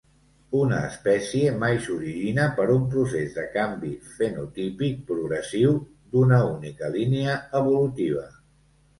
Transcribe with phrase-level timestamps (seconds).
[0.59, 5.75] Una espècie mai s'origina per un procés de canvi fenotípic progressiu
[6.15, 8.25] d'una única línia evolutiva.